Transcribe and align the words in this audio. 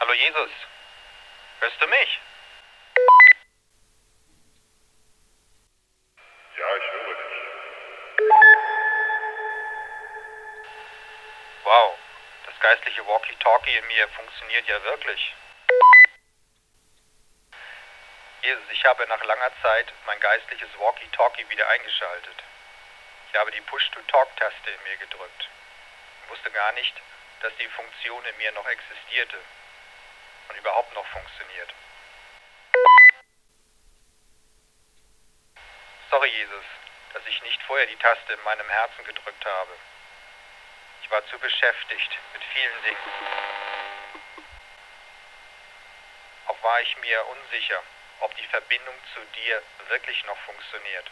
Hallo 0.00 0.14
Jesus. 0.14 0.50
Hörst 1.60 1.82
du 1.82 1.86
mich? 1.86 2.20
Ja, 6.56 6.76
ich 6.78 6.84
höre 6.90 7.14
dich. 7.14 8.26
Wow. 11.64 11.98
Das 12.46 12.60
geistliche 12.60 13.06
Walkie-Talkie 13.06 13.76
in 13.76 13.86
mir 13.88 14.08
funktioniert 14.08 14.66
ja 14.68 14.82
wirklich. 14.84 15.34
Jesus, 18.40 18.64
ich 18.70 18.82
habe 18.86 19.06
nach 19.06 19.22
langer 19.22 19.52
Zeit 19.60 19.92
mein 20.06 20.18
geistliches 20.18 20.70
Walkie-Talkie 20.78 21.46
wieder 21.50 21.68
eingeschaltet. 21.68 22.42
Ich 23.30 23.38
habe 23.38 23.50
die 23.50 23.60
Push-to-Talk-Taste 23.60 24.70
in 24.70 24.82
mir 24.84 24.96
gedrückt. 24.96 25.48
Ich 26.24 26.30
wusste 26.30 26.50
gar 26.52 26.72
nicht, 26.72 26.94
dass 27.42 27.54
die 27.56 27.68
Funktion 27.68 28.24
in 28.24 28.36
mir 28.38 28.52
noch 28.52 28.66
existierte 28.66 29.38
und 30.50 30.56
überhaupt 30.56 30.92
noch 30.94 31.06
funktioniert. 31.06 31.72
Sorry, 36.10 36.28
Jesus, 36.28 36.64
dass 37.12 37.24
ich 37.26 37.40
nicht 37.42 37.62
vorher 37.62 37.86
die 37.86 37.96
Taste 37.96 38.32
in 38.32 38.42
meinem 38.42 38.68
Herzen 38.68 39.04
gedrückt 39.04 39.46
habe. 39.46 39.70
Ich 41.02 41.10
war 41.10 41.24
zu 41.26 41.38
beschäftigt 41.38 42.18
mit 42.32 42.42
vielen 42.52 42.82
Dingen. 42.82 44.50
Auch 46.48 46.62
war 46.62 46.80
ich 46.80 46.96
mir 46.98 47.24
unsicher, 47.26 47.82
ob 48.20 48.36
die 48.36 48.46
Verbindung 48.46 48.94
zu 49.14 49.20
dir 49.40 49.62
wirklich 49.88 50.24
noch 50.24 50.38
funktioniert 50.38 51.10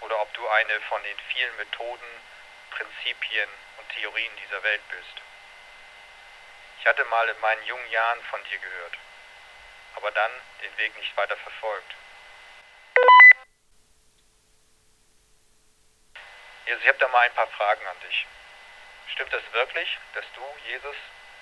oder 0.00 0.22
ob 0.22 0.32
du 0.34 0.48
eine 0.48 0.80
von 0.82 1.02
den 1.02 1.18
vielen 1.32 1.56
Methoden, 1.56 2.22
Prinzipien 2.70 3.48
und 3.78 3.88
Theorien 3.90 4.32
dieser 4.36 4.62
Welt 4.62 4.82
bist. 4.88 5.27
Ich 6.80 6.86
hatte 6.86 7.04
mal 7.06 7.28
in 7.28 7.40
meinen 7.40 7.64
jungen 7.66 7.90
Jahren 7.90 8.22
von 8.24 8.42
dir 8.44 8.58
gehört, 8.58 8.98
aber 9.96 10.10
dann 10.10 10.30
den 10.62 10.76
Weg 10.78 10.96
nicht 10.96 11.16
weiter 11.16 11.36
verfolgt. 11.36 11.94
Jesus, 16.66 16.82
ich 16.82 16.88
habe 16.88 16.98
da 16.98 17.08
mal 17.08 17.20
ein 17.20 17.34
paar 17.34 17.48
Fragen 17.48 17.86
an 17.86 18.00
dich. 18.00 18.26
Stimmt 19.12 19.32
es 19.32 19.52
wirklich, 19.52 19.98
dass 20.14 20.24
du, 20.34 20.42
Jesus, 20.66 20.96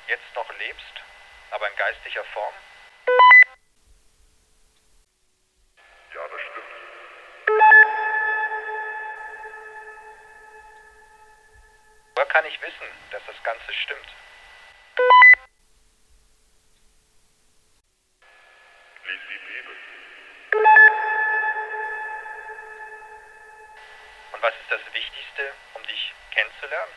jetzt 0.08 0.34
noch 0.34 0.50
lebst, 0.58 1.02
aber 1.50 1.68
in 1.68 1.76
geistlicher 1.76 2.24
Form? 2.24 2.54
Ja, 6.14 6.28
das 6.28 6.40
stimmt. 6.40 6.76
Woher 12.14 12.26
kann 12.28 12.46
ich 12.46 12.60
wissen, 12.62 12.88
dass 13.10 13.22
das 13.26 13.42
Ganze 13.42 13.74
stimmt? 13.74 14.08
Lies 19.04 19.20
die 19.28 19.38
Bibel. 19.38 19.76
Und 24.32 24.35
was 24.46 24.54
ist 24.54 24.70
das 24.70 24.94
Wichtigste, 24.94 25.52
um 25.74 25.82
dich 25.88 26.14
kennenzulernen? 26.30 26.94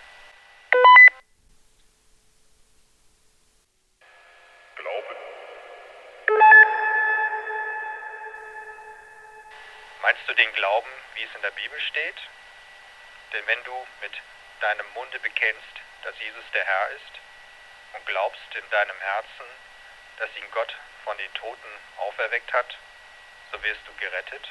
Glauben. 4.75 5.15
Meinst 10.03 10.21
du 10.27 10.33
den 10.35 10.53
Glauben, 10.53 10.91
wie 11.15 11.23
es 11.23 11.33
in 11.33 11.41
der 11.41 11.49
Bibel 11.49 11.81
steht? 11.89 12.17
Denn 13.33 13.47
wenn 13.47 13.63
du 13.63 13.87
mit 14.01 14.13
deinem 14.61 14.85
Munde 14.93 15.19
bekennst, 15.19 15.75
dass 16.03 16.19
Jesus 16.19 16.45
der 16.53 16.65
Herr 16.65 16.89
ist 16.91 17.13
und 17.93 18.05
glaubst 18.05 18.53
in 18.53 18.69
deinem 18.69 18.99
Herzen, 18.99 19.45
dass 20.19 20.29
ihn 20.37 20.51
Gott 20.51 20.75
von 21.03 21.17
den 21.17 21.33
Toten 21.33 21.79
auferweckt 21.97 22.53
hat, 22.53 22.77
so 23.51 23.63
wirst 23.63 23.81
du 23.87 23.93
gerettet. 23.95 24.49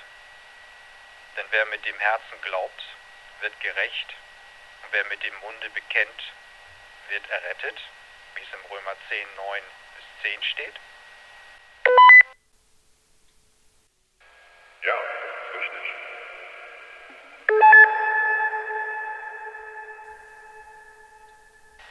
Denn 1.39 1.47
wer 1.51 1.67
mit 1.67 1.85
dem 1.87 1.99
Herzen 1.99 2.41
glaubt, 2.43 2.83
wird 3.41 3.61
gerecht. 3.61 4.15
Und 4.83 4.93
wer 4.93 5.05
mit 5.05 5.23
dem 5.23 5.35
Munde 5.37 5.71
bekennt, 5.71 6.33
wird 7.09 7.31
errettet, 7.31 7.81
wie 8.35 8.43
es 8.43 8.53
im 8.53 8.65
Römer 8.71 8.97
10, 9.09 9.35
9 9.37 9.63
bis 9.97 10.33
10 10.33 10.43
steht. 10.43 10.75
Ja, 14.83 14.95
richtig. 15.55 15.93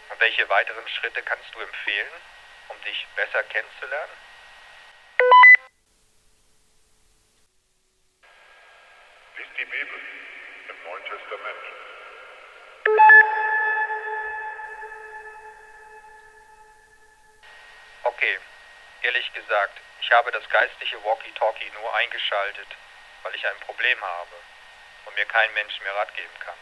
Und 0.10 0.20
welche 0.20 0.50
weiteren 0.50 0.88
Schritte 0.90 1.24
kannst 1.24 1.56
du 1.56 1.62
empfehlen, 1.62 2.12
um 2.68 2.82
dich 2.82 3.08
besser 3.16 3.44
kennenzulernen? 3.44 4.14
Lies 9.38 9.48
die 9.57 9.57
Bibel 9.70 10.00
im 10.70 10.84
Neuen 10.84 11.04
Testament. 11.04 11.64
Okay, 18.04 18.40
ehrlich 19.02 19.34
gesagt, 19.34 19.82
ich 20.02 20.12
habe 20.12 20.32
das 20.32 20.50
geistliche 20.50 21.04
Walkie-Talkie 21.04 21.72
nur 21.72 21.96
eingeschaltet, 21.96 22.68
weil 23.24 23.36
ich 23.36 23.46
ein 23.46 23.60
Problem 23.60 24.02
habe 24.02 24.36
und 25.06 25.16
mir 25.16 25.26
kein 25.26 25.54
Mensch 25.54 25.80
mehr 25.82 25.96
Rat 25.96 26.14
geben 26.16 26.40
kann. 26.40 26.58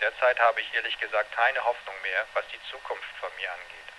Derzeit 0.00 0.38
habe 0.40 0.60
ich 0.60 0.74
ehrlich 0.74 0.98
gesagt 0.98 1.32
keine 1.32 1.64
Hoffnung 1.64 2.00
mehr, 2.02 2.26
was 2.34 2.46
die 2.48 2.62
Zukunft 2.70 3.16
von 3.18 3.34
mir 3.36 3.52
angeht. 3.52 3.92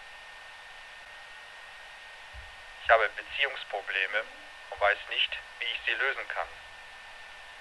Ich 2.84 2.90
habe 2.90 3.10
Beziehungsprobleme 3.10 4.24
und 4.72 4.82
weiß 4.82 4.98
nicht, 5.10 5.38
wie 5.60 5.66
ich 5.66 5.80
sie 5.86 5.94
lösen 5.94 6.28
kann. 6.30 6.48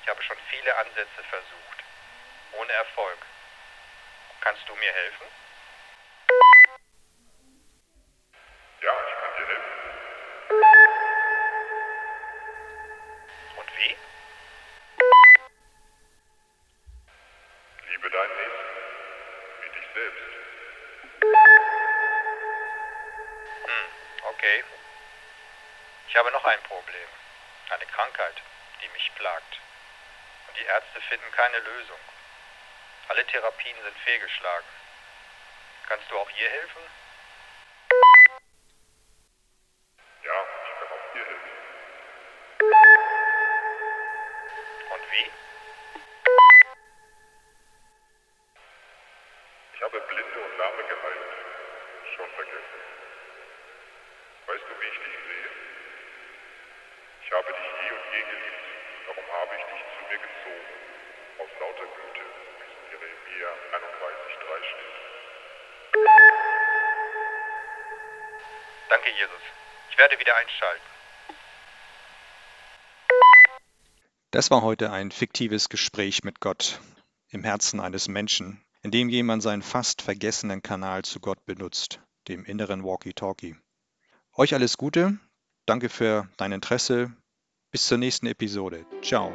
Ich 0.02 0.08
habe 0.08 0.22
schon 0.22 0.36
viele 0.50 0.76
Ansätze 0.78 1.22
versucht, 1.28 1.84
ohne 2.52 2.72
Erfolg. 2.72 3.18
Kannst 4.40 4.68
du 4.68 4.74
mir 4.76 4.92
helfen? 4.92 5.26
Ja, 8.80 8.92
ich 9.06 9.14
kann 9.20 9.36
dir 9.36 9.46
helfen. 9.46 9.72
Und 13.56 13.76
wie? 13.76 13.96
Liebe 17.90 18.10
deinen 18.10 18.36
Nächsten 18.36 18.68
wie 19.62 19.70
dich 19.78 19.86
selbst. 19.94 20.40
Okay. 24.28 24.64
Ich 26.08 26.16
habe 26.16 26.30
noch 26.32 26.44
ein 26.44 26.62
Problem. 26.62 27.08
Eine 27.68 27.86
Krankheit, 27.86 28.34
die 28.82 28.88
mich 28.88 29.14
plagt. 29.16 29.60
Und 30.50 30.58
die 30.58 30.64
Ärzte 30.64 31.00
finden 31.02 31.30
keine 31.30 31.58
Lösung. 31.60 31.98
Alle 33.08 33.24
Therapien 33.24 33.76
sind 33.84 33.96
fehlgeschlagen. 33.98 34.66
Kannst 35.88 36.10
du 36.10 36.18
auch 36.18 36.28
hier 36.30 36.48
helfen? 36.48 36.82
Ja, 40.24 40.46
ich 40.64 40.78
kann 40.80 40.88
auch 40.88 41.12
dir 41.12 41.24
helfen. 41.24 41.50
Und 44.90 45.12
wie? 45.12 45.30
Ich 49.74 49.82
habe 49.82 50.00
Blinde 50.00 50.40
und 50.40 50.58
Lahme 50.58 50.82
geheilt. 50.82 51.32
Schon 52.16 52.30
vergessen. 52.30 52.80
Weißt 54.46 54.64
du, 54.68 54.80
wie 54.80 54.86
ich 54.86 54.98
dich 54.98 55.16
sehe? 55.28 55.50
Ich 57.24 57.32
habe 57.32 57.52
dich 57.52 57.66
eh 57.66 57.92
und 57.92 58.14
je 58.14 58.22
geliebt. 58.22 58.69
Darum 59.10 59.26
habe 59.42 59.54
ich 59.58 59.64
dich 59.66 59.82
zu 59.90 60.00
mir 60.06 60.18
gezogen. 60.22 60.70
Aus 61.42 61.50
lauter 61.58 61.82
Güte, 61.82 62.22
wie 62.30 62.62
es 62.62 62.70
in 62.78 62.84
Jeremia 62.94 63.50
31,3 63.74 64.62
steht. 64.70 64.98
Danke, 68.88 69.10
Jesus. 69.10 69.42
Ich 69.90 69.98
werde 69.98 70.16
wieder 70.20 70.36
einschalten. 70.36 70.86
Das 74.30 74.52
war 74.52 74.62
heute 74.62 74.92
ein 74.92 75.10
fiktives 75.10 75.68
Gespräch 75.68 76.22
mit 76.22 76.38
Gott 76.38 76.80
im 77.30 77.42
Herzen 77.42 77.80
eines 77.80 78.06
Menschen, 78.06 78.64
in 78.82 78.92
dem 78.92 79.08
jemand 79.08 79.42
seinen 79.42 79.62
fast 79.62 80.02
vergessenen 80.02 80.62
Kanal 80.62 81.02
zu 81.02 81.18
Gott 81.18 81.44
benutzt, 81.46 82.00
dem 82.28 82.44
inneren 82.44 82.84
Walkie-Talkie. 82.84 83.56
Euch 84.36 84.54
alles 84.54 84.76
Gute, 84.76 85.18
danke 85.66 85.88
für 85.88 86.28
dein 86.36 86.52
Interesse, 86.52 87.12
bis 87.70 87.86
zur 87.86 87.98
nächsten 87.98 88.26
Episode. 88.26 88.84
Ciao. 89.02 89.32